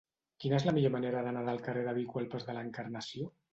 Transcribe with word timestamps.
Quina 0.45 0.55
és 0.59 0.63
la 0.67 0.73
millor 0.77 0.93
manera 0.95 1.21
d'anar 1.27 1.45
del 1.51 1.63
carrer 1.69 1.85
de 1.91 1.95
Vico 2.01 2.25
al 2.25 2.29
pas 2.35 2.51
de 2.51 2.59
l'Encarnació? 2.59 3.33